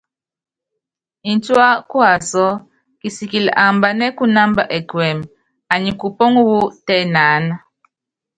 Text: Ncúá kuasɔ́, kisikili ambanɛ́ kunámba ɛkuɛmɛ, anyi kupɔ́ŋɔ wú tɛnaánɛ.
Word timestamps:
Ncúá 1.33 1.69
kuasɔ́, 1.91 2.59
kisikili 2.99 3.51
ambanɛ́ 3.65 4.13
kunámba 4.17 4.63
ɛkuɛmɛ, 4.77 5.25
anyi 5.73 5.91
kupɔ́ŋɔ 5.99 6.41
wú 6.49 6.59
tɛnaánɛ. 6.85 7.51